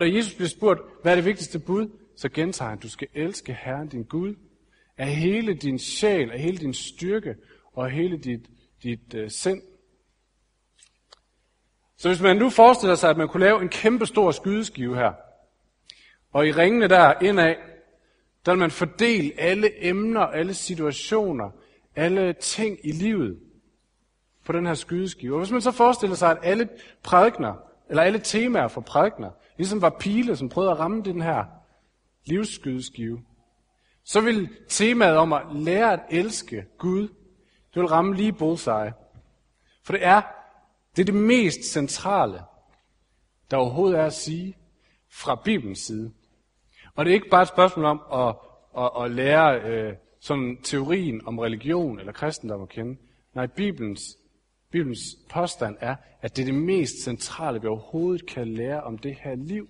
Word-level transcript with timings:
Da 0.00 0.04
Jesus 0.04 0.34
bliver 0.34 0.48
spurgt, 0.48 0.80
hvad 1.02 1.12
er 1.12 1.16
det 1.16 1.24
vigtigste 1.24 1.58
bud, 1.58 1.88
så 2.16 2.28
gentager 2.28 2.68
han, 2.68 2.78
du 2.78 2.88
skal 2.88 3.08
elske 3.14 3.52
Herren 3.52 3.88
din 3.88 4.04
Gud 4.04 4.34
af 4.96 5.06
hele 5.06 5.54
din 5.54 5.78
sjæl, 5.78 6.30
af 6.30 6.40
hele 6.40 6.58
din 6.58 6.74
styrke 6.74 7.36
og 7.72 7.84
af 7.84 7.92
hele 7.92 8.18
dit, 8.18 8.50
dit 8.82 9.14
uh, 9.14 9.28
sind. 9.28 9.62
Så 11.96 12.08
hvis 12.08 12.20
man 12.20 12.36
nu 12.36 12.50
forestiller 12.50 12.94
sig, 12.94 13.10
at 13.10 13.16
man 13.16 13.28
kunne 13.28 13.44
lave 13.44 13.62
en 13.62 13.68
kæmpe 13.68 14.06
stor 14.06 14.30
skydeskive 14.30 14.96
her, 14.96 15.12
og 16.32 16.46
i 16.46 16.52
ringene 16.52 16.88
der 16.88 17.14
indad, 17.22 17.54
der 18.46 18.52
vil 18.52 18.58
man 18.58 18.70
fordele 18.70 19.32
alle 19.38 19.88
emner, 19.88 20.20
alle 20.20 20.54
situationer, 20.54 21.50
alle 21.96 22.32
ting 22.32 22.78
i 22.84 22.92
livet 22.92 23.40
på 24.44 24.52
den 24.52 24.66
her 24.66 24.74
skydeskive. 24.74 25.34
Og 25.34 25.38
hvis 25.38 25.50
man 25.50 25.60
så 25.60 25.70
forestiller 25.70 26.16
sig, 26.16 26.30
at 26.30 26.38
alle 26.42 26.68
prædikner, 27.02 27.67
eller 27.88 28.02
alle 28.02 28.18
temaer 28.18 28.68
for 28.68 28.80
prædikner, 28.80 29.30
ligesom 29.56 29.82
var 29.82 29.96
pile, 30.00 30.36
som 30.36 30.48
prøvede 30.48 30.72
at 30.72 30.78
ramme 30.78 31.02
den 31.02 31.22
her 31.22 31.44
livsskydeskive, 32.24 33.22
så 34.04 34.20
vil 34.20 34.48
temaet 34.68 35.16
om 35.16 35.32
at 35.32 35.42
lære 35.52 35.92
at 35.92 36.00
elske 36.10 36.64
Gud, 36.78 37.08
det 37.74 37.82
vil 37.82 37.86
ramme 37.86 38.14
lige 38.14 38.32
bullseye. 38.32 38.92
For 39.84 39.92
det 39.92 40.04
er, 40.04 40.22
det 40.96 41.02
er 41.02 41.06
det 41.12 41.14
mest 41.14 41.64
centrale, 41.72 42.42
der 43.50 43.56
overhovedet 43.56 43.98
er 43.98 44.04
at 44.04 44.12
sige 44.12 44.56
fra 45.10 45.40
Bibelens 45.44 45.78
side. 45.78 46.12
Og 46.94 47.04
det 47.04 47.10
er 47.10 47.14
ikke 47.14 47.30
bare 47.30 47.42
et 47.42 47.48
spørgsmål 47.48 47.84
om 47.84 48.02
at, 48.12 48.36
at, 48.78 49.04
at 49.04 49.10
lære 49.10 49.60
øh, 49.60 49.94
sådan 50.20 50.58
teorien 50.62 51.26
om 51.26 51.38
religion 51.38 51.98
eller 51.98 52.12
kristendom 52.12 52.62
at 52.62 52.68
kende. 52.68 52.96
Nej, 53.34 53.46
Bibelens, 53.46 54.17
Bibelens 54.70 55.18
påstand 55.30 55.76
er, 55.80 55.96
at 56.20 56.36
det 56.36 56.42
er 56.42 56.46
det 56.46 56.54
mest 56.54 57.02
centrale, 57.04 57.60
vi 57.60 57.66
overhovedet 57.66 58.26
kan 58.26 58.48
lære 58.48 58.82
om 58.82 58.98
det 58.98 59.14
her 59.14 59.34
liv. 59.34 59.68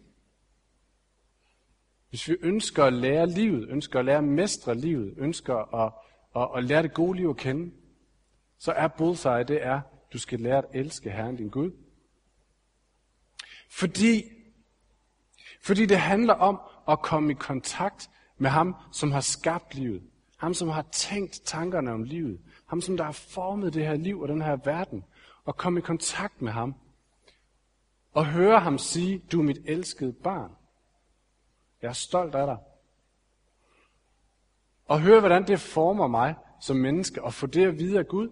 Hvis 2.11 2.29
vi 2.29 2.37
ønsker 2.41 2.85
at 2.85 2.93
lære 2.93 3.27
livet, 3.27 3.69
ønsker 3.69 3.99
at 3.99 4.05
lære 4.05 4.19
at 4.19 4.25
mestre 4.25 4.75
livet, 4.75 5.15
ønsker 5.17 5.75
at, 5.75 5.93
at, 6.37 6.49
at 6.57 6.65
lære 6.65 6.83
det 6.83 6.95
gode 6.95 7.17
liv 7.17 7.29
at 7.29 7.37
kende, 7.37 7.75
så 8.59 8.73
er 8.73 8.89
bullseye, 8.89 9.45
det 9.45 9.67
er, 9.67 9.81
du 10.13 10.19
skal 10.19 10.41
lære 10.41 10.59
at 10.59 10.65
elske 10.75 11.11
Herren 11.11 11.37
din 11.37 11.49
Gud. 11.49 11.71
Fordi, 13.71 14.23
fordi 15.63 15.87
det 15.87 15.99
handler 15.99 16.35
om 16.35 16.61
at 16.89 17.03
komme 17.03 17.31
i 17.33 17.35
kontakt 17.35 18.11
med 18.39 18.51
ham, 18.51 18.75
som 18.93 19.13
har 19.13 19.21
skabt 19.21 19.75
livet. 19.75 20.03
Ham, 20.39 20.55
som 20.55 20.69
har 20.69 20.83
tænkt 20.93 21.43
tankerne 21.45 21.93
om 21.93 22.03
livet. 22.03 22.41
Ham, 22.67 22.81
som 22.81 22.97
der 22.97 23.05
har 23.05 23.13
formet 23.13 23.75
det 23.75 23.87
her 23.87 23.97
liv 23.97 24.21
og 24.21 24.29
den 24.29 24.43
her 24.43 24.57
verden. 24.57 25.05
Og 25.45 25.57
komme 25.57 25.79
i 25.79 25.83
kontakt 25.83 26.43
med 26.43 26.53
ham. 26.53 26.75
Og 28.13 28.27
høre 28.27 28.61
ham 28.61 28.79
sige, 28.79 29.19
du 29.33 29.41
er 29.41 29.45
mit 29.45 29.59
elskede 29.65 30.13
barn. 30.13 30.51
Jeg 31.83 31.89
er 31.89 31.93
stolt 31.93 32.35
af 32.35 32.47
dig. 32.47 32.59
Og 34.85 35.01
høre, 35.01 35.21
hvordan 35.21 35.47
det 35.47 35.61
former 35.61 36.07
mig 36.07 36.35
som 36.61 36.77
menneske, 36.77 37.23
og 37.23 37.35
få 37.35 37.47
det 37.47 37.67
at 37.67 37.79
vide 37.79 37.99
af 37.99 38.09
Gud. 38.09 38.31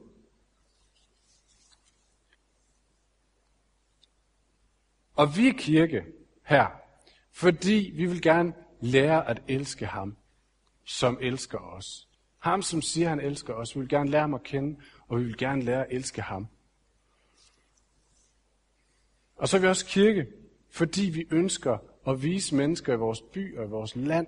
Og 5.15 5.37
vi 5.37 5.49
er 5.49 5.53
kirke 5.59 6.05
her, 6.45 6.67
fordi 7.33 7.93
vi 7.95 8.07
vil 8.07 8.23
gerne 8.23 8.55
lære 8.81 9.29
at 9.29 9.43
elske 9.49 9.87
ham, 9.87 10.17
som 10.87 11.19
elsker 11.21 11.59
os. 11.59 12.09
Ham, 12.39 12.63
som 12.63 12.83
siger, 12.83 13.09
han 13.09 13.21
elsker 13.21 13.55
os. 13.55 13.75
Vi 13.75 13.81
vil 13.81 13.89
gerne 13.89 14.11
lære 14.11 14.21
ham 14.21 14.35
at 14.35 14.43
kende, 14.43 14.81
og 15.09 15.19
vi 15.19 15.25
vil 15.25 15.37
gerne 15.37 15.63
lære 15.63 15.87
at 15.87 15.93
elske 15.97 16.23
ham. 16.23 16.47
Og 19.37 19.49
så 19.49 19.57
er 19.57 19.61
vi 19.61 19.67
også 19.67 19.87
kirke, 19.87 20.27
fordi 20.71 21.03
vi 21.03 21.27
ønsker 21.31 21.79
at 22.07 22.23
vise 22.23 22.55
mennesker 22.55 22.93
i 22.93 22.97
vores 22.97 23.23
by 23.23 23.59
og 23.59 23.65
i 23.65 23.69
vores 23.69 23.97
land, 23.97 24.27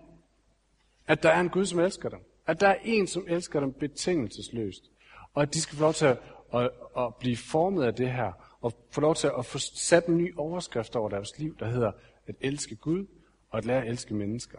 at 1.06 1.23
der 1.23 1.31
er 1.31 1.41
en 1.41 1.48
Gud, 1.48 1.67
som 1.67 1.79
elsker 1.79 2.09
dem. 2.09 2.19
At 2.47 2.61
der 2.61 2.69
er 2.69 2.79
en, 2.84 3.06
som 3.06 3.25
elsker 3.29 3.61
dem 3.61 3.73
betingelsesløst. 3.73 4.91
Og 5.34 5.42
at 5.42 5.55
de 5.55 5.61
skal 5.61 5.77
få 5.77 5.83
lov 5.83 5.95
til 5.95 6.07
at, 6.07 6.18
at, 6.55 6.70
at 6.98 7.14
blive 7.20 7.36
formet 7.36 7.85
af 7.85 7.95
det 7.95 8.13
her, 8.13 8.33
og 8.61 8.73
få 8.91 9.01
lov 9.01 9.14
til 9.14 9.30
at 9.39 9.47
få 9.47 9.58
sat 9.58 10.07
en 10.07 10.18
ny 10.18 10.36
overskrift 10.36 10.97
over 10.97 11.08
deres 11.08 11.39
liv, 11.39 11.57
der 11.58 11.67
hedder 11.67 11.92
at 12.27 12.35
elske 12.41 12.77
Gud 12.77 13.07
og 13.51 13.58
at 13.58 13.64
lære 13.64 13.83
at 13.83 13.89
elske 13.89 14.14
mennesker. 14.14 14.58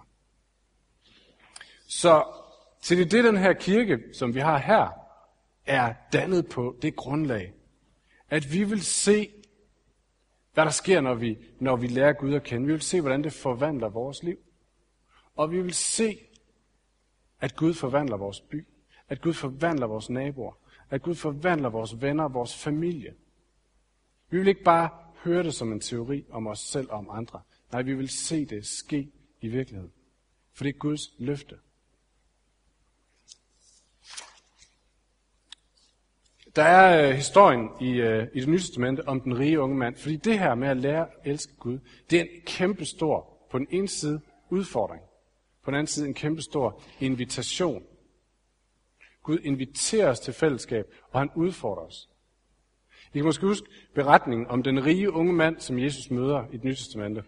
Så 1.89 2.25
til 2.81 2.97
det, 2.97 3.11
det 3.11 3.23
den 3.23 3.37
her 3.37 3.53
kirke, 3.53 3.99
som 4.13 4.35
vi 4.35 4.39
har 4.39 4.57
her, 4.57 4.89
er 5.65 5.93
dannet 6.13 6.49
på 6.49 6.77
det 6.81 6.95
grundlag, 6.95 7.53
at 8.29 8.53
vi 8.53 8.63
vil 8.63 8.81
se, 8.81 9.29
hvad 10.53 10.65
der 10.65 10.71
sker, 10.71 11.01
når 11.01 11.13
vi, 11.13 11.37
når 11.59 11.75
vi 11.75 11.87
lærer 11.87 12.13
Gud 12.13 12.33
at 12.33 12.43
kende. 12.43 12.65
Vi 12.65 12.71
vil 12.71 12.81
se, 12.81 13.01
hvordan 13.01 13.23
det 13.23 13.33
forvandler 13.33 13.89
vores 13.89 14.23
liv. 14.23 14.37
Og 15.35 15.51
vi 15.51 15.61
vil 15.61 15.73
se, 15.73 16.19
at 17.41 17.55
Gud 17.55 17.73
forvandler 17.73 18.17
vores 18.17 18.41
by. 18.41 18.67
At 19.09 19.21
Gud 19.21 19.33
forvandler 19.33 19.87
vores 19.87 20.09
naboer. 20.09 20.53
At 20.89 21.01
Gud 21.01 21.15
forvandler 21.15 21.69
vores 21.69 22.01
venner, 22.01 22.27
vores 22.27 22.55
familie. 22.55 23.13
Vi 24.29 24.37
vil 24.37 24.47
ikke 24.47 24.63
bare 24.63 24.89
høre 25.23 25.43
det 25.43 25.53
som 25.53 25.71
en 25.71 25.79
teori 25.79 26.25
om 26.29 26.47
os 26.47 26.59
selv 26.59 26.91
og 26.91 26.97
om 26.97 27.09
andre. 27.09 27.41
Nej, 27.71 27.81
vi 27.81 27.93
vil 27.93 28.09
se 28.09 28.45
det 28.45 28.65
ske 28.65 29.11
i 29.41 29.47
virkeligheden. 29.47 29.91
For 30.53 30.63
det 30.63 30.75
er 30.75 30.79
Guds 30.79 31.01
løfte. 31.17 31.55
Der 36.55 36.63
er 36.63 37.09
øh, 37.09 37.15
historien 37.15 37.69
i, 37.81 37.91
øh, 37.91 38.27
i 38.33 38.39
det 38.39 38.49
nye 38.49 38.59
testamente 38.59 39.07
om 39.07 39.21
den 39.21 39.39
rige 39.39 39.59
unge 39.59 39.77
mand. 39.77 39.95
Fordi 39.95 40.15
det 40.15 40.39
her 40.39 40.55
med 40.55 40.67
at 40.67 40.77
lære 40.77 41.01
at 41.01 41.31
elske 41.31 41.53
Gud, 41.59 41.79
det 42.09 42.19
er 42.19 42.23
en 42.23 42.29
kæmpe 42.45 42.85
stor, 42.85 43.37
på 43.51 43.59
den 43.59 43.67
ene 43.69 43.87
side, 43.87 44.21
udfordring. 44.49 45.01
På 45.63 45.71
den 45.71 45.75
anden 45.75 45.87
side 45.87 46.07
en 46.07 46.13
kæmpe 46.13 46.41
stor 46.41 46.81
invitation. 46.99 47.83
Gud 49.23 49.37
inviterer 49.43 50.09
os 50.09 50.19
til 50.19 50.33
fællesskab, 50.33 50.85
og 51.11 51.19
han 51.19 51.29
udfordrer 51.35 51.83
os. 51.83 52.09
I 53.13 53.17
kan 53.17 53.25
måske 53.25 53.45
huske 53.45 53.67
beretningen 53.95 54.47
om 54.47 54.63
den 54.63 54.85
rige 54.85 55.11
unge 55.11 55.33
mand, 55.33 55.59
som 55.59 55.79
Jesus 55.79 56.11
møder 56.11 56.43
i 56.51 56.57
det 56.57 56.63
nye 56.63 56.75
testamente. 56.75 57.23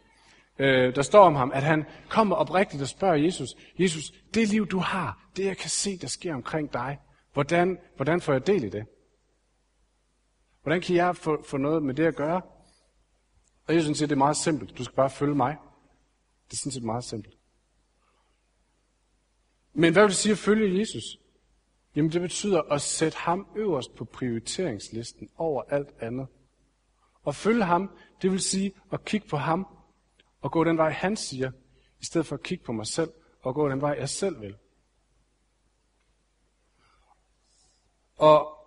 Øh, 0.59 0.95
der 0.95 1.01
står 1.01 1.23
om 1.23 1.35
ham, 1.35 1.51
at 1.53 1.63
han 1.63 1.85
kommer 2.09 2.35
oprigtigt 2.35 2.81
og 2.81 2.87
spørger 2.87 3.15
Jesus, 3.15 3.49
Jesus, 3.79 4.11
det 4.33 4.47
liv 4.47 4.67
du 4.67 4.79
har, 4.79 5.29
det 5.37 5.45
jeg 5.45 5.57
kan 5.57 5.69
se, 5.69 5.97
der 5.97 6.07
sker 6.07 6.33
omkring 6.33 6.73
dig, 6.73 6.99
hvordan, 7.33 7.77
hvordan 7.95 8.21
får 8.21 8.33
jeg 8.33 8.47
del 8.47 8.63
i 8.63 8.69
det? 8.69 8.85
Hvordan 10.61 10.81
kan 10.81 10.95
jeg 10.95 11.15
få, 11.15 11.43
få 11.43 11.57
noget 11.57 11.83
med 11.83 11.93
det 11.93 12.05
at 12.05 12.15
gøre? 12.15 12.41
Og 13.67 13.75
Jesus 13.75 13.97
siger, 13.97 14.07
det 14.07 14.15
er 14.15 14.17
meget 14.17 14.37
simpelt. 14.37 14.77
Du 14.77 14.83
skal 14.83 14.95
bare 14.95 15.09
følge 15.09 15.35
mig. 15.35 15.57
Det 16.49 16.53
er 16.53 16.57
sådan 16.57 16.71
set 16.71 16.83
meget 16.83 17.03
simpelt. 17.03 17.37
Men 19.73 19.93
hvad 19.93 20.03
vil 20.03 20.09
det 20.09 20.17
sige 20.17 20.31
at 20.31 20.37
følge 20.37 20.79
Jesus? 20.79 21.03
Jamen 21.95 22.11
det 22.11 22.21
betyder 22.21 22.61
at 22.61 22.81
sætte 22.81 23.17
ham 23.17 23.47
øverst 23.55 23.95
på 23.95 24.05
prioriteringslisten 24.05 25.29
over 25.37 25.63
alt 25.69 25.89
andet. 25.99 26.27
Og 27.23 27.35
følge 27.35 27.63
ham, 27.63 27.97
det 28.21 28.31
vil 28.31 28.39
sige 28.39 28.73
at 28.91 29.05
kigge 29.05 29.27
på 29.27 29.37
ham 29.37 29.67
og 30.41 30.51
gå 30.51 30.63
den 30.63 30.77
vej, 30.77 30.91
han 30.91 31.17
siger, 31.17 31.51
i 31.99 32.05
stedet 32.05 32.27
for 32.27 32.35
at 32.35 32.43
kigge 32.43 32.63
på 32.63 32.71
mig 32.71 32.87
selv 32.87 33.11
og 33.41 33.55
gå 33.55 33.69
den 33.69 33.81
vej, 33.81 33.95
jeg 33.99 34.09
selv 34.09 34.41
vil. 34.41 34.55
Og 38.15 38.60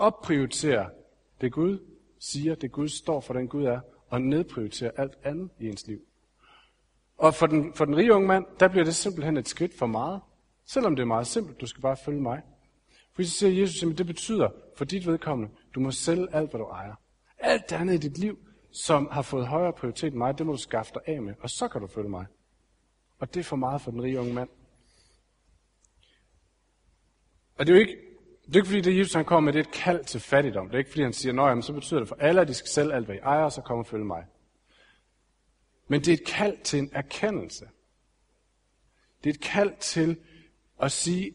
opprioritere 0.00 0.90
det 1.40 1.52
Gud 1.52 1.78
siger, 2.18 2.54
det 2.54 2.72
Gud 2.72 2.88
står 2.88 3.20
for, 3.20 3.34
den 3.34 3.48
Gud 3.48 3.64
er, 3.64 3.80
og 4.08 4.22
nedprioritere 4.22 4.90
alt 4.96 5.18
andet 5.24 5.50
i 5.58 5.68
ens 5.68 5.86
liv. 5.86 6.00
Og 7.18 7.34
for 7.34 7.46
den, 7.46 7.74
for 7.74 7.84
den 7.84 7.96
rige 7.96 8.14
unge 8.14 8.28
mand, 8.28 8.46
der 8.60 8.68
bliver 8.68 8.84
det 8.84 8.94
simpelthen 8.94 9.36
et 9.36 9.48
skridt 9.48 9.78
for 9.78 9.86
meget. 9.86 10.20
Selvom 10.64 10.96
det 10.96 11.02
er 11.02 11.06
meget 11.06 11.26
simpelt, 11.26 11.60
du 11.60 11.66
skal 11.66 11.82
bare 11.82 11.96
følge 11.96 12.20
mig. 12.20 12.42
For 13.12 13.22
så 13.22 13.30
siger 13.30 13.60
Jesus, 13.60 13.82
at 13.82 13.98
det 13.98 14.06
betyder 14.06 14.48
for 14.76 14.84
dit 14.84 15.06
vedkommende, 15.06 15.52
du 15.74 15.80
må 15.80 15.90
sælge 15.90 16.34
alt, 16.34 16.50
hvad 16.50 16.60
du 16.60 16.66
ejer. 16.66 16.94
Alt 17.38 17.70
det 17.70 17.76
andet 17.76 17.94
i 17.94 18.08
dit 18.08 18.18
liv, 18.18 18.38
som 18.70 19.08
har 19.12 19.22
fået 19.22 19.46
højere 19.46 19.72
prioritet 19.72 20.06
end 20.06 20.16
mig, 20.16 20.38
det 20.38 20.46
må 20.46 20.52
du 20.52 20.58
skaffe 20.58 20.92
dig 20.94 21.02
af 21.14 21.22
med, 21.22 21.34
og 21.40 21.50
så 21.50 21.68
kan 21.68 21.80
du 21.80 21.86
følge 21.86 22.08
mig. 22.08 22.26
Og 23.18 23.34
det 23.34 23.40
er 23.40 23.44
for 23.44 23.56
meget 23.56 23.80
for 23.80 23.90
den 23.90 24.02
rige 24.02 24.20
unge 24.20 24.34
mand. 24.34 24.48
Og 27.58 27.66
det 27.66 27.72
er 27.72 27.76
jo 27.76 27.80
ikke, 27.80 28.09
det 28.50 28.56
er 28.56 28.60
ikke 28.60 28.68
fordi, 28.68 28.80
det 28.80 28.98
Jesus 28.98 29.14
han 29.14 29.24
kommer 29.24 29.44
med, 29.44 29.52
det 29.52 29.66
er 29.66 29.68
et 29.68 29.74
kald 29.74 30.04
til 30.04 30.20
fattigdom. 30.20 30.66
Det 30.66 30.74
er 30.74 30.78
ikke 30.78 30.90
fordi, 30.90 31.02
han 31.02 31.12
siger, 31.12 31.42
at 31.42 31.64
så 31.64 31.72
betyder 31.72 32.00
det 32.00 32.08
for 32.08 32.16
alle, 32.16 32.40
at 32.40 32.48
de 32.48 32.54
skal 32.54 32.68
sælge 32.68 32.94
alt, 32.94 33.06
hvad 33.06 33.16
I 33.16 33.18
ejer, 33.18 33.44
og 33.44 33.52
så 33.52 33.60
kommer 33.60 33.84
og 33.84 33.86
følge 33.86 34.04
mig. 34.04 34.24
Men 35.88 36.00
det 36.00 36.08
er 36.08 36.12
et 36.12 36.26
kald 36.26 36.58
til 36.64 36.78
en 36.78 36.90
erkendelse. 36.92 37.68
Det 39.24 39.30
er 39.30 39.34
et 39.34 39.40
kald 39.40 39.72
til 39.80 40.16
at 40.82 40.92
sige, 40.92 41.32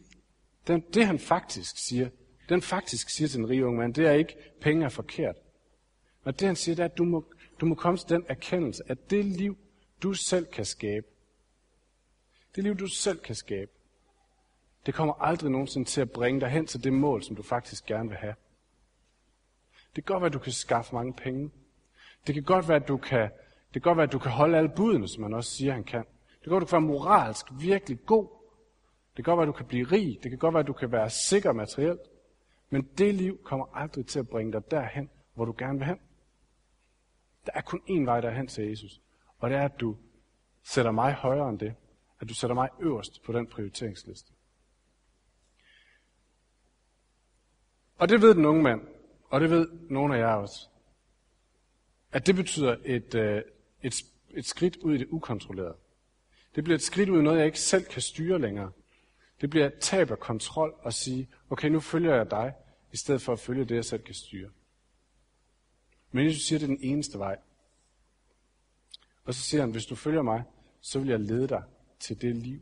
den, 0.66 0.80
det 0.94 1.06
han 1.06 1.18
faktisk 1.18 1.78
siger, 1.78 2.08
den 2.48 2.62
faktisk 2.62 3.10
siger 3.10 3.28
til 3.28 3.38
den 3.38 3.48
rige 3.48 3.66
unge 3.66 3.78
mand, 3.78 3.94
det 3.94 4.06
er 4.06 4.12
ikke, 4.12 4.36
penge 4.60 4.84
er 4.84 4.88
forkert. 4.88 5.36
Men 6.24 6.34
det 6.34 6.46
han 6.46 6.56
siger, 6.56 6.74
det 6.76 6.82
er, 6.82 6.86
at 6.86 6.98
du 6.98 7.04
må, 7.04 7.32
du 7.60 7.66
må 7.66 7.74
komme 7.74 7.98
til 7.98 8.08
den 8.08 8.24
erkendelse, 8.28 8.82
at 8.86 9.10
det 9.10 9.24
liv, 9.24 9.58
du 10.02 10.14
selv 10.14 10.46
kan 10.46 10.64
skabe, 10.64 11.06
det 12.56 12.64
liv, 12.64 12.76
du 12.76 12.86
selv 12.86 13.18
kan 13.18 13.34
skabe, 13.34 13.70
det 14.86 14.94
kommer 14.94 15.14
aldrig 15.14 15.50
nogensinde 15.50 15.88
til 15.88 16.00
at 16.00 16.10
bringe 16.10 16.40
dig 16.40 16.48
hen 16.48 16.66
til 16.66 16.84
det 16.84 16.92
mål, 16.92 17.22
som 17.22 17.36
du 17.36 17.42
faktisk 17.42 17.86
gerne 17.86 18.08
vil 18.08 18.18
have. 18.18 18.34
Det 19.96 20.04
kan 20.04 20.14
godt 20.14 20.20
være, 20.20 20.26
at 20.26 20.32
du 20.32 20.38
kan 20.38 20.52
skaffe 20.52 20.94
mange 20.94 21.12
penge. 21.12 21.50
Det 22.26 22.34
kan 22.34 22.44
godt 22.44 22.68
være, 22.68 22.76
at 22.76 22.88
du 22.88 22.96
kan, 22.96 23.30
det 23.66 23.72
kan 23.72 23.82
godt 23.82 23.96
være, 23.96 24.06
at 24.06 24.12
du 24.12 24.18
kan 24.18 24.30
holde 24.30 24.58
alle 24.58 24.70
budene, 24.76 25.08
som 25.08 25.22
man 25.22 25.34
også 25.34 25.50
siger, 25.50 25.72
han 25.72 25.84
kan. 25.84 26.04
Det 26.30 26.42
kan 26.42 26.50
godt 26.50 26.60
være, 26.60 26.66
at 26.66 26.70
du 26.70 26.70
kan 26.70 26.88
være 26.88 26.98
moralsk 26.98 27.46
virkelig 27.60 27.98
god. 28.06 28.28
Det 29.16 29.24
kan 29.24 29.32
godt 29.32 29.38
være, 29.38 29.42
at 29.42 29.54
du 29.54 29.58
kan 29.58 29.66
blive 29.66 29.86
rig. 29.86 30.18
Det 30.22 30.30
kan 30.30 30.38
godt 30.38 30.54
være, 30.54 30.60
at 30.60 30.66
du 30.66 30.72
kan 30.72 30.92
være 30.92 31.10
sikker 31.10 31.52
materielt. 31.52 32.00
Men 32.70 32.82
det 32.98 33.14
liv 33.14 33.42
kommer 33.44 33.66
aldrig 33.74 34.06
til 34.06 34.18
at 34.18 34.28
bringe 34.28 34.52
dig 34.52 34.70
derhen, 34.70 35.10
hvor 35.34 35.44
du 35.44 35.54
gerne 35.58 35.78
vil 35.78 35.86
hen. 35.86 35.98
Der 37.46 37.52
er 37.54 37.60
kun 37.60 37.80
én 37.88 38.04
vej 38.04 38.20
derhen 38.20 38.46
til 38.46 38.68
Jesus. 38.68 39.00
Og 39.38 39.50
det 39.50 39.58
er, 39.58 39.64
at 39.64 39.80
du 39.80 39.96
sætter 40.62 40.90
mig 40.90 41.12
højere 41.12 41.48
end 41.48 41.58
det. 41.58 41.74
At 42.20 42.28
du 42.28 42.34
sætter 42.34 42.54
mig 42.54 42.68
øverst 42.80 43.22
på 43.22 43.32
den 43.32 43.46
prioriteringsliste. 43.46 44.35
Og 47.96 48.08
det 48.08 48.22
ved 48.22 48.34
den 48.34 48.44
unge 48.44 48.62
mand, 48.62 48.80
og 49.28 49.40
det 49.40 49.50
ved 49.50 49.68
nogle 49.90 50.16
af 50.16 50.18
jer 50.18 50.34
også. 50.34 50.68
At 52.12 52.26
det 52.26 52.34
betyder 52.34 52.76
et, 52.84 53.14
øh, 53.14 53.42
et, 53.82 53.94
et 54.30 54.46
skridt 54.46 54.76
ud 54.76 54.94
i 54.94 54.98
det 54.98 55.08
ukontrollerede. 55.10 55.76
Det 56.54 56.64
bliver 56.64 56.74
et 56.74 56.82
skridt 56.82 57.08
ud 57.08 57.18
i 57.18 57.22
noget, 57.22 57.38
jeg 57.38 57.46
ikke 57.46 57.60
selv 57.60 57.84
kan 57.84 58.02
styre 58.02 58.38
længere. 58.38 58.72
Det 59.40 59.50
bliver 59.50 59.66
et 59.66 59.78
tab 59.80 60.10
af 60.10 60.18
kontrol 60.18 60.74
og 60.78 60.92
sige, 60.92 61.28
okay, 61.50 61.68
nu 61.68 61.80
følger 61.80 62.14
jeg 62.14 62.30
dig, 62.30 62.54
i 62.92 62.96
stedet 62.96 63.22
for 63.22 63.32
at 63.32 63.38
følge 63.38 63.64
det, 63.64 63.74
jeg 63.74 63.84
selv 63.84 64.02
kan 64.02 64.14
styre. 64.14 64.50
Men 66.10 66.26
Jesus 66.26 66.42
siger, 66.42 66.56
at 66.56 66.60
det 66.60 66.70
er 66.70 66.76
den 66.76 66.84
eneste 66.84 67.18
vej. 67.18 67.38
Og 69.24 69.34
så 69.34 69.40
siger 69.40 69.60
han, 69.60 69.70
hvis 69.70 69.86
du 69.86 69.94
følger 69.94 70.22
mig, 70.22 70.44
så 70.80 70.98
vil 70.98 71.08
jeg 71.08 71.20
lede 71.20 71.48
dig 71.48 71.62
til 72.00 72.20
det 72.20 72.36
liv. 72.36 72.60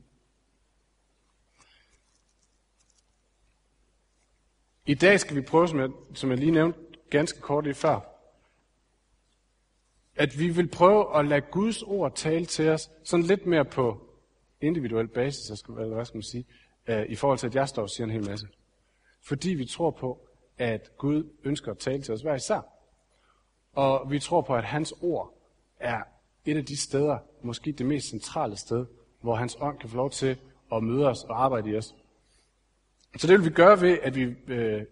I 4.86 4.94
dag 4.94 5.20
skal 5.20 5.36
vi 5.36 5.40
prøve, 5.40 5.68
som 5.68 5.78
jeg, 5.80 5.88
som 6.14 6.30
jeg 6.30 6.38
lige 6.38 6.50
nævnte 6.50 6.78
ganske 7.10 7.40
kort 7.40 7.64
lige 7.64 7.74
før, 7.74 8.00
at 10.16 10.38
vi 10.38 10.48
vil 10.48 10.68
prøve 10.68 11.18
at 11.18 11.24
lade 11.24 11.40
Guds 11.40 11.82
ord 11.82 12.14
tale 12.14 12.46
til 12.46 12.68
os 12.68 12.90
sådan 13.04 13.26
lidt 13.26 13.46
mere 13.46 13.64
på 13.64 14.00
individuel 14.60 15.08
basis, 15.08 15.62
eller 15.68 15.94
hvad 15.94 16.04
skal 16.04 16.16
man 16.16 16.22
sige, 16.22 16.46
øh, 16.86 17.06
i 17.08 17.14
forhold 17.14 17.38
til, 17.38 17.46
at 17.46 17.54
jeg 17.54 17.68
står 17.68 17.82
og 17.82 17.90
siger 17.90 18.04
en 18.04 18.10
hel 18.10 18.26
masse. 18.26 18.46
Fordi 19.22 19.50
vi 19.50 19.64
tror 19.64 19.90
på, 19.90 20.28
at 20.58 20.90
Gud 20.98 21.30
ønsker 21.44 21.70
at 21.70 21.78
tale 21.78 22.02
til 22.02 22.14
os 22.14 22.20
hver 22.20 22.34
især. 22.34 22.60
Og 23.72 24.10
vi 24.10 24.18
tror 24.18 24.42
på, 24.42 24.54
at 24.54 24.64
hans 24.64 24.94
ord 25.02 25.34
er 25.80 26.02
et 26.44 26.56
af 26.56 26.64
de 26.64 26.76
steder, 26.76 27.18
måske 27.42 27.72
det 27.72 27.86
mest 27.86 28.08
centrale 28.08 28.56
sted, 28.56 28.86
hvor 29.20 29.34
hans 29.34 29.56
ånd 29.60 29.78
kan 29.78 29.88
få 29.88 29.96
lov 29.96 30.10
til 30.10 30.38
at 30.72 30.82
møde 30.82 31.08
os 31.08 31.24
og 31.24 31.44
arbejde 31.44 31.70
i 31.70 31.76
os. 31.76 31.94
Så 33.16 33.26
det 33.26 33.38
vil 33.38 33.44
vi 33.44 33.50
gøre 33.50 33.80
ved, 33.80 33.98
at 34.02 34.14
vi 34.14 34.22
øh, 34.46 34.84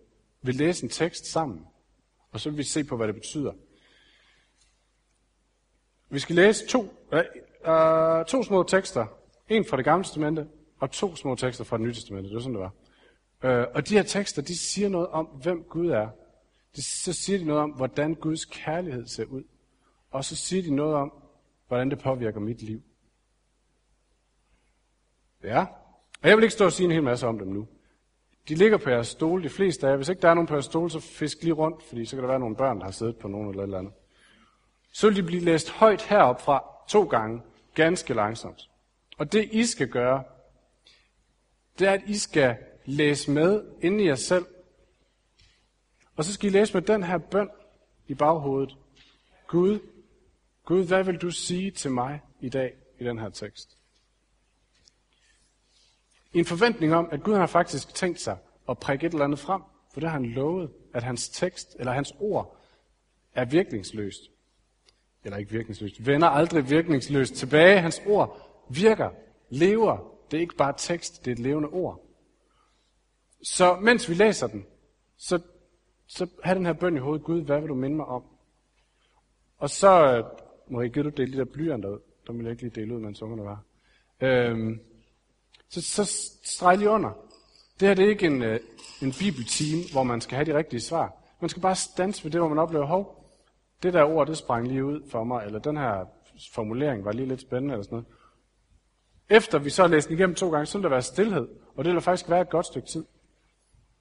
vil 0.42 0.54
læse 0.54 0.84
en 0.84 0.90
tekst 0.90 1.26
sammen, 1.26 1.66
og 2.30 2.40
så 2.40 2.50
vil 2.50 2.58
vi 2.58 2.62
se 2.62 2.84
på, 2.84 2.96
hvad 2.96 3.06
det 3.06 3.14
betyder. 3.14 3.52
Vi 6.10 6.18
skal 6.18 6.36
læse 6.36 6.66
to, 6.66 7.08
øh, 7.12 7.24
øh, 7.66 8.24
to 8.24 8.42
små 8.42 8.62
tekster. 8.62 9.06
En 9.48 9.64
fra 9.64 9.76
det 9.76 9.84
gamle 9.84 10.04
testamente, 10.04 10.48
og 10.80 10.90
to 10.90 11.16
små 11.16 11.34
tekster 11.34 11.64
fra 11.64 11.76
det 11.76 11.84
nye 11.84 11.94
testamente. 11.94 12.30
Det 12.30 12.36
er 12.36 12.40
sådan, 12.40 12.54
det 12.54 12.60
var. 12.60 12.72
Øh, 13.42 13.66
og 13.74 13.88
de 13.88 13.94
her 13.94 14.02
tekster, 14.02 14.42
de 14.42 14.58
siger 14.58 14.88
noget 14.88 15.08
om, 15.08 15.26
hvem 15.26 15.64
Gud 15.64 15.88
er. 15.88 16.08
De, 16.76 16.82
så 16.82 17.12
siger 17.12 17.38
de 17.38 17.44
noget 17.44 17.62
om, 17.62 17.70
hvordan 17.70 18.14
Guds 18.14 18.44
kærlighed 18.44 19.06
ser 19.06 19.24
ud. 19.24 19.42
Og 20.10 20.24
så 20.24 20.36
siger 20.36 20.62
de 20.62 20.74
noget 20.74 20.94
om, 20.94 21.12
hvordan 21.68 21.90
det 21.90 21.98
påvirker 21.98 22.40
mit 22.40 22.62
liv. 22.62 22.82
Ja, 25.42 25.66
og 26.22 26.28
jeg 26.28 26.36
vil 26.36 26.42
ikke 26.42 26.52
stå 26.52 26.64
og 26.64 26.72
sige 26.72 26.84
en 26.84 26.90
hel 26.90 27.02
masse 27.02 27.26
om 27.26 27.38
dem 27.38 27.48
nu. 27.48 27.68
De 28.48 28.54
ligger 28.54 28.78
på 28.78 28.90
jeres 28.90 29.08
stole, 29.08 29.42
de 29.42 29.48
fleste 29.48 29.86
af 29.86 29.90
jer. 29.90 29.96
Hvis 29.96 30.08
ikke 30.08 30.22
der 30.22 30.28
er 30.28 30.34
nogen 30.34 30.46
på 30.46 30.54
jeres 30.54 30.64
stole, 30.64 30.90
så 30.90 31.00
fisk 31.00 31.42
lige 31.42 31.52
rundt, 31.52 31.82
fordi 31.82 32.04
så 32.04 32.16
kan 32.16 32.22
der 32.22 32.28
være 32.28 32.40
nogle 32.40 32.56
børn, 32.56 32.78
der 32.78 32.84
har 32.84 32.90
siddet 32.90 33.16
på 33.16 33.28
nogen 33.28 33.48
eller 33.48 33.62
et 33.62 33.66
eller 33.66 33.78
andet. 33.78 33.92
Så 34.92 35.08
vil 35.08 35.16
de 35.16 35.22
blive 35.22 35.42
læst 35.42 35.70
højt 35.70 36.02
herop 36.02 36.40
fra 36.40 36.64
to 36.88 37.04
gange, 37.04 37.42
ganske 37.74 38.14
langsomt. 38.14 38.70
Og 39.18 39.32
det 39.32 39.48
I 39.52 39.64
skal 39.64 39.88
gøre, 39.88 40.24
det 41.78 41.88
er, 41.88 41.92
at 41.92 42.02
I 42.06 42.18
skal 42.18 42.56
læse 42.84 43.30
med 43.30 43.64
inde 43.82 44.04
i 44.04 44.06
jer 44.06 44.14
selv. 44.14 44.46
Og 46.16 46.24
så 46.24 46.32
skal 46.32 46.48
I 46.50 46.52
læse 46.52 46.74
med 46.74 46.82
den 46.82 47.02
her 47.02 47.18
bøn 47.18 47.50
i 48.08 48.14
baghovedet. 48.14 48.76
Gud, 49.46 49.78
Gud, 50.64 50.86
hvad 50.86 51.04
vil 51.04 51.16
du 51.16 51.30
sige 51.30 51.70
til 51.70 51.90
mig 51.90 52.20
i 52.40 52.48
dag 52.48 52.74
i 52.98 53.04
den 53.04 53.18
her 53.18 53.28
tekst? 53.28 53.78
I 56.32 56.38
en 56.38 56.44
forventning 56.44 56.94
om, 56.94 57.08
at 57.12 57.22
Gud 57.22 57.34
har 57.34 57.46
faktisk 57.46 57.94
tænkt 57.94 58.20
sig 58.20 58.38
at 58.68 58.78
prikke 58.78 59.06
et 59.06 59.12
eller 59.12 59.24
andet 59.24 59.38
frem, 59.38 59.62
for 59.92 60.00
det 60.00 60.08
har 60.08 60.18
han 60.18 60.26
lovet, 60.26 60.70
at 60.94 61.02
hans 61.02 61.28
tekst 61.28 61.76
eller 61.78 61.92
hans 61.92 62.14
ord 62.20 62.56
er 63.34 63.44
virkningsløst. 63.44 64.20
Eller 65.24 65.38
ikke 65.38 65.52
virkningsløst. 65.52 66.06
Vender 66.06 66.28
aldrig 66.28 66.70
virkningsløst 66.70 67.34
tilbage. 67.34 67.80
Hans 67.80 68.02
ord 68.06 68.50
virker, 68.70 69.10
lever. 69.50 70.18
Det 70.30 70.36
er 70.36 70.40
ikke 70.40 70.56
bare 70.56 70.74
tekst, 70.76 71.24
det 71.24 71.30
er 71.30 71.32
et 71.32 71.38
levende 71.38 71.68
ord. 71.68 72.06
Så 73.42 73.76
mens 73.76 74.08
vi 74.08 74.14
læser 74.14 74.46
den, 74.46 74.66
så, 75.16 75.40
så 76.06 76.26
have 76.42 76.54
den 76.54 76.66
her 76.66 76.72
bøn 76.72 76.96
i 76.96 76.98
hovedet. 76.98 77.24
Gud, 77.24 77.42
hvad 77.42 77.60
vil 77.60 77.68
du 77.68 77.74
minde 77.74 77.96
mig 77.96 78.06
om? 78.06 78.24
Og 79.58 79.70
så 79.70 80.16
øh, 80.16 80.24
må 80.70 80.80
jeg 80.80 80.90
give 80.90 81.04
du 81.04 81.08
dele 81.08 81.32
de 81.32 81.38
der 81.38 81.44
blyanter 81.44 81.88
ud. 81.88 81.98
Dem 82.26 82.38
vil 82.38 82.44
jeg 82.44 82.50
ikke 82.50 82.62
lige 82.62 82.80
dele 82.80 82.94
ud, 82.94 83.00
mens 83.00 83.22
ungerne 83.22 83.44
var. 83.44 83.64
Øhm, 84.20 84.80
så, 85.72 85.82
så 85.82 86.04
streg 86.44 86.78
lige 86.78 86.90
under. 86.90 87.10
Det 87.80 87.88
her 87.88 87.94
det 87.94 88.04
er 88.04 88.08
ikke 88.08 88.26
en, 88.26 88.42
øh, 88.42 88.60
en 89.02 89.12
bibelteam, 89.12 89.80
hvor 89.92 90.02
man 90.02 90.20
skal 90.20 90.36
have 90.36 90.52
de 90.52 90.58
rigtige 90.58 90.80
svar. 90.80 91.12
Man 91.40 91.48
skal 91.48 91.62
bare 91.62 91.76
stanse 91.76 92.24
ved 92.24 92.30
det, 92.30 92.40
hvor 92.40 92.48
man 92.48 92.58
oplever, 92.58 92.86
hov, 92.86 93.22
det 93.82 93.92
der 93.92 94.04
ord, 94.04 94.26
det 94.26 94.38
sprang 94.38 94.68
lige 94.68 94.84
ud 94.84 95.00
for 95.10 95.24
mig, 95.24 95.46
eller 95.46 95.58
den 95.58 95.76
her 95.76 96.04
formulering 96.52 97.04
var 97.04 97.12
lige 97.12 97.28
lidt 97.28 97.40
spændende, 97.40 97.74
eller 97.74 97.84
sådan 97.84 97.96
noget. 97.96 98.06
Efter 99.28 99.58
vi 99.58 99.70
så 99.70 99.82
har 99.82 99.88
læst 99.88 100.08
den 100.08 100.18
igennem 100.18 100.34
to 100.34 100.50
gange, 100.50 100.66
så 100.66 100.78
vil 100.78 100.82
der 100.82 100.88
være 100.88 101.02
stillhed, 101.02 101.48
og 101.76 101.84
det 101.84 101.92
vil 101.92 102.00
faktisk 102.00 102.30
være 102.30 102.40
et 102.40 102.50
godt 102.50 102.66
stykke 102.66 102.88
tid. 102.88 103.04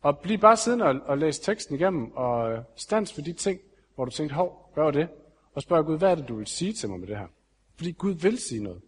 Og 0.01 0.19
bliv 0.19 0.37
bare 0.37 0.57
siddende 0.57 0.85
og, 0.85 0.95
og 1.05 1.17
læse 1.17 1.41
teksten 1.41 1.75
igennem, 1.75 2.11
og 2.11 2.51
øh, 2.51 2.59
stands 2.75 3.13
for 3.13 3.21
de 3.21 3.33
ting, 3.33 3.59
hvor 3.95 4.05
du 4.05 4.11
tænkte, 4.11 4.35
hov, 4.35 4.71
hvad 4.73 4.83
var 4.83 4.91
det? 4.91 5.07
Og 5.53 5.61
spørg 5.61 5.85
Gud, 5.85 5.97
hvad 5.97 6.11
er 6.11 6.15
det, 6.15 6.27
du 6.27 6.35
vil 6.35 6.47
sige 6.47 6.73
til 6.73 6.89
mig 6.89 6.99
med 6.99 7.07
det 7.07 7.17
her? 7.17 7.27
Fordi 7.75 7.91
Gud 7.91 8.13
vil 8.13 8.39
sige 8.39 8.63
noget. 8.63 8.81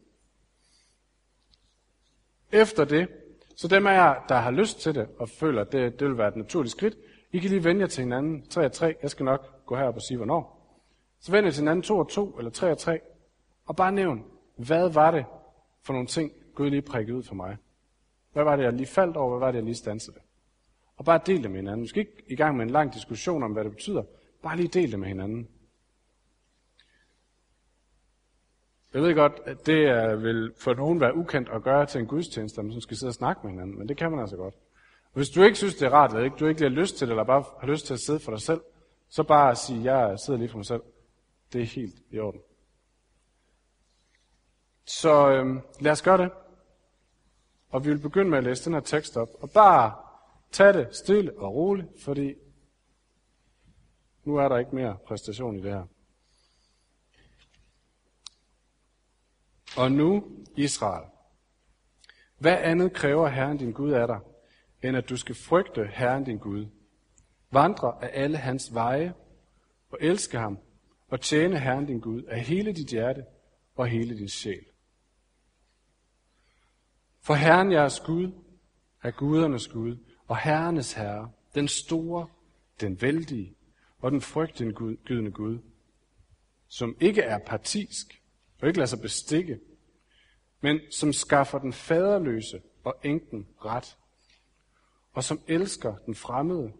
Efter 2.54 2.86
det, 2.86 3.08
så 3.56 3.68
dem 3.68 3.88
af 3.88 3.94
jer, 3.94 4.26
der 4.30 4.36
har 4.36 4.52
lyst 4.52 4.80
til 4.80 4.96
det, 4.96 5.08
og 5.20 5.30
føler, 5.30 5.62
at 5.62 5.72
det, 5.72 6.00
det 6.00 6.08
vil 6.08 6.18
være 6.18 6.28
et 6.28 6.36
naturligt 6.36 6.72
skridt, 6.72 6.98
I 7.32 7.40
kan 7.40 7.50
lige 7.50 7.64
vende 7.64 7.82
jer 7.82 7.88
til 7.88 8.04
hinanden. 8.04 8.48
3 8.50 8.66
og 8.66 8.72
3. 8.72 8.96
Jeg 9.02 9.10
skal 9.10 9.24
nok 9.24 9.66
gå 9.66 9.76
herop 9.76 9.96
og 9.96 10.02
sige, 10.02 10.18
hvornår. 10.18 10.60
Så 11.20 11.32
vend 11.32 11.46
jer 11.46 11.52
til 11.52 11.62
hinanden 11.62 11.84
2 11.84 11.98
og 11.98 12.10
2, 12.10 12.38
eller 12.38 12.52
3 12.52 12.72
og 12.72 12.78
3. 12.78 13.00
Og 13.66 13.76
bare 13.76 13.92
nævn, 13.92 14.24
hvad 14.56 14.90
var 14.90 15.12
det 15.12 15.26
for 15.84 15.94
nogle 15.94 16.08
ting, 16.08 16.32
Gud 16.56 16.70
lige 16.70 16.82
prikkede 16.82 17.18
ud 17.18 17.24
for 17.24 17.36
mig? 17.36 17.58
Hvad 18.34 18.44
var 18.44 18.56
det, 18.56 18.64
jeg 18.64 18.74
lige 18.74 18.88
faldt 18.88 19.18
over? 19.18 19.30
Hvad 19.30 19.48
var 19.48 19.52
det, 19.52 19.58
jeg 19.58 19.66
lige 19.66 19.76
stansede? 19.76 20.18
Og 20.98 21.06
bare 21.06 21.20
del 21.26 21.44
det 21.44 21.52
med 21.52 21.60
hinanden. 21.60 21.82
Vi 21.82 21.88
skal 21.88 22.00
ikke 22.00 22.24
i 22.28 22.36
gang 22.36 22.58
med 22.58 22.66
en 22.66 22.72
lang 22.72 22.94
diskussion 22.94 23.44
om, 23.44 23.52
hvad 23.52 23.64
det 23.64 23.72
betyder. 23.72 24.04
Bare 24.44 24.58
lige 24.58 24.68
del 24.68 24.92
det 24.92 25.00
med 25.00 25.08
hinanden. 25.08 25.48
Jeg 28.94 29.02
ved 29.02 29.16
godt, 29.16 29.42
at 29.46 29.66
det 29.66 29.84
vil 30.24 30.54
for 30.58 30.74
nogen 30.74 31.00
være 31.00 31.16
ukendt 31.16 31.50
at 31.50 31.64
gøre 31.64 31.86
til 31.86 32.02
en 32.02 32.08
gudstjeneste, 32.08 32.62
at 32.62 32.66
man 32.66 32.82
skal 32.82 32.98
sidde 32.98 33.10
og 33.10 33.14
snakke 33.14 33.42
med 33.44 33.52
hinanden, 33.52 33.78
men 33.78 33.90
det 33.90 33.98
kan 33.98 34.12
man 34.12 34.20
altså 34.20 34.38
godt. 34.38 34.56
Hvis 35.14 35.30
du 35.30 35.44
ikke 35.44 35.58
synes, 35.58 35.76
det 35.76 35.86
er 35.86 35.90
rart, 35.90 36.12
eller 36.12 36.24
ikke, 36.24 36.38
du 36.38 36.46
ikke 36.46 36.62
har 36.62 36.70
lyst 36.70 36.98
til 36.98 37.08
det, 37.08 37.12
eller 37.12 37.24
bare 37.24 37.44
har 37.60 37.68
lyst 37.68 37.86
til 37.86 37.94
at 37.94 38.00
sidde 38.00 38.20
for 38.20 38.32
dig 38.32 38.42
selv, 38.42 38.62
så 39.10 39.24
bare 39.24 39.56
sige, 39.56 39.94
jeg 39.94 40.20
sidder 40.20 40.40
lige 40.40 40.50
for 40.50 40.58
mig 40.58 40.66
selv. 40.66 40.82
Det 41.54 41.62
er 41.62 41.66
helt 41.66 41.96
i 42.12 42.20
orden. 42.20 42.42
Så 44.86 45.30
øhm, 45.30 45.62
lad 45.80 45.92
os 45.92 46.02
gøre 46.02 46.18
det. 46.18 46.32
Og 47.70 47.86
vi 47.86 47.90
vil 47.90 48.00
begynde 48.00 48.30
med 48.30 48.38
at 48.38 48.44
læse 48.44 48.66
den 48.66 48.74
her 48.74 48.80
tekst 48.80 49.18
op. 49.18 49.28
Og 49.40 49.50
bare 49.50 49.94
tag 50.52 50.74
det 50.74 50.96
stille 50.96 51.32
og 51.38 51.54
roligt, 51.54 51.88
fordi 52.04 52.34
nu 54.24 54.38
er 54.38 54.48
der 54.48 54.58
ikke 54.58 54.76
mere 54.76 54.98
præstation 55.08 55.56
i 55.56 55.62
det 55.62 55.72
her. 55.72 55.84
Og 59.78 59.92
nu, 59.92 60.24
Israel, 60.58 61.10
hvad 62.38 62.58
andet 62.58 62.94
kræver 62.94 63.28
Herren 63.28 63.58
din 63.58 63.72
Gud 63.72 63.92
af 63.92 64.08
dig, 64.08 64.20
end 64.84 64.98
at 64.98 65.10
du 65.10 65.18
skal 65.18 65.36
frygte 65.36 65.86
Herren 65.94 66.24
din 66.24 66.38
Gud, 66.38 66.66
vandre 67.52 68.04
af 68.04 68.10
alle 68.14 68.38
hans 68.38 68.74
veje 68.74 69.14
og 69.92 69.98
elske 70.02 70.38
ham 70.38 70.60
og 71.08 71.22
tjene 71.22 71.60
Herren 71.60 71.86
din 71.86 72.00
Gud 72.00 72.24
af 72.24 72.40
hele 72.40 72.74
dit 72.74 72.88
hjerte 72.88 73.26
og 73.76 73.88
hele 73.88 74.18
din 74.18 74.30
sjæl. 74.30 74.66
For 77.22 77.34
Herren 77.34 77.72
jeres 77.72 78.00
Gud 78.00 78.32
er 79.04 79.12
gudernes 79.12 79.68
Gud 79.68 79.98
og 80.28 80.38
herrenes 80.38 80.94
herre, 80.94 81.32
den 81.56 81.68
store, 81.68 82.28
den 82.82 83.02
vældige 83.02 83.56
og 84.00 84.12
den 84.12 84.22
frygtindgydende 84.22 85.32
Gud, 85.32 85.60
som 86.68 86.98
ikke 87.00 87.22
er 87.22 87.38
partisk, 87.38 88.23
og 88.64 88.68
ikke 88.68 88.80
lader 88.80 88.88
sig 88.88 89.02
bestikke, 89.02 89.60
men 90.62 90.80
som 90.92 91.14
skaffer 91.14 91.60
den 91.60 91.74
faderløse 91.74 92.62
og 92.84 92.96
enken 93.04 93.48
ret, 93.66 93.98
og 95.14 95.24
som 95.24 95.42
elsker 95.48 95.96
den 95.96 96.16
fremmede 96.16 96.74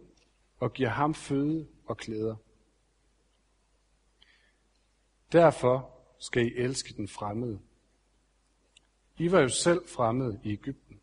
og 0.58 0.72
giver 0.72 0.88
ham 0.88 1.14
føde 1.14 1.68
og 1.86 1.96
klæder. 1.96 2.36
Derfor 5.32 5.90
skal 6.18 6.46
I 6.46 6.56
elske 6.56 6.94
den 6.94 7.08
fremmede. 7.08 7.60
I 9.18 9.32
var 9.32 9.40
jo 9.40 9.48
selv 9.48 9.88
fremmede 9.88 10.40
i 10.44 10.52
Ægypten. 10.52 11.00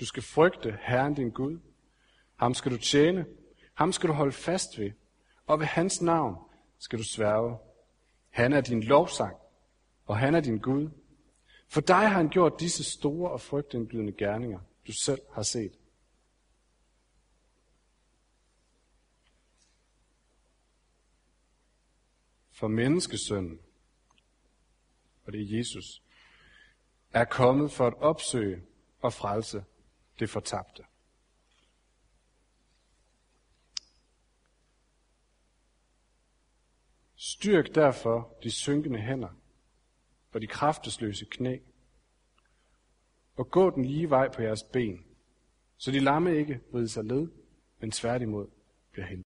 Du 0.00 0.06
skal 0.06 0.22
frygte 0.22 0.78
Herren 0.82 1.14
din 1.14 1.30
Gud. 1.30 1.58
Ham 2.36 2.54
skal 2.54 2.72
du 2.72 2.78
tjene. 2.78 3.26
Ham 3.74 3.92
skal 3.92 4.08
du 4.08 4.14
holde 4.14 4.32
fast 4.32 4.78
ved. 4.78 4.90
Og 5.46 5.60
ved 5.60 5.66
hans 5.66 6.02
navn 6.02 6.36
skal 6.78 6.98
du 6.98 7.04
sværge. 7.04 7.69
Han 8.30 8.52
er 8.52 8.60
din 8.60 8.82
lovsang, 8.82 9.36
og 10.06 10.18
han 10.18 10.34
er 10.34 10.40
din 10.40 10.58
Gud. 10.58 10.90
For 11.68 11.80
dig 11.80 11.96
har 11.96 12.16
han 12.16 12.28
gjort 12.28 12.60
disse 12.60 12.84
store 12.84 13.30
og 13.30 13.40
frygtindgydende 13.40 14.12
gerninger, 14.12 14.60
du 14.86 14.92
selv 14.92 15.20
har 15.32 15.42
set. 15.42 15.72
For 22.50 22.68
menneskesønnen, 22.68 23.60
og 25.24 25.32
det 25.32 25.40
er 25.40 25.58
Jesus, 25.58 26.02
er 27.12 27.24
kommet 27.24 27.72
for 27.72 27.86
at 27.86 27.94
opsøge 27.94 28.62
og 29.00 29.12
frelse 29.12 29.64
det 30.18 30.30
fortabte. 30.30 30.82
Styrk 37.22 37.74
derfor 37.74 38.36
de 38.42 38.50
synkende 38.50 38.98
hænder 38.98 39.28
og 40.32 40.40
de 40.40 40.46
kraftesløse 40.46 41.24
knæ, 41.24 41.58
og 43.36 43.50
gå 43.50 43.70
den 43.70 43.84
lige 43.84 44.10
vej 44.10 44.28
på 44.28 44.42
jeres 44.42 44.62
ben, 44.62 45.04
så 45.76 45.90
de 45.90 46.00
lamme 46.00 46.36
ikke 46.36 46.60
vrider 46.72 46.86
sig 46.86 47.04
led, 47.04 47.28
men 47.80 47.90
tværtimod 47.90 48.46
bliver 48.92 49.06
heldige. 49.06 49.18